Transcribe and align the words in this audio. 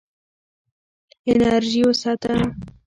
انرژي 1.31 1.81
وساته. 1.87 2.33